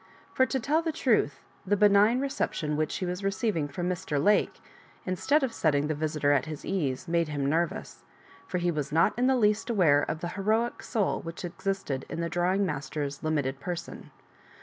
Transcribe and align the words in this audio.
For, 0.33 0.47
to 0.47 0.59
tell 0.59 0.81
the 0.81 0.91
truth, 0.91 1.43
the 1.63 1.77
benign 1.77 2.21
reception 2.21 2.75
which 2.75 2.95
he 2.95 3.05
was 3.05 3.23
receiving 3.23 3.67
from 3.67 3.87
Mr. 3.87 4.17
Lake, 4.19 4.59
instead 5.05 5.43
of 5.43 5.53
setting 5.53 5.85
the 5.85 5.93
visitor 5.93 6.31
at 6.31 6.47
his 6.47 6.65
ease, 6.65 7.07
made 7.07 7.27
him 7.27 7.45
nervous; 7.47 8.01
for 8.47 8.57
he 8.57 8.71
was 8.71 8.91
not 8.91 9.13
in 9.15 9.27
the 9.27 9.37
least 9.37 9.69
aware 9.69 10.01
of 10.01 10.21
the 10.21 10.29
heroic 10.29 10.81
soul 10.81 11.19
which 11.21 11.45
existed 11.45 12.07
in 12.09 12.19
the 12.19 12.29
drawing 12.29 12.65
master's 12.65 13.21
limited 13.21 13.59
person. 13.59 14.09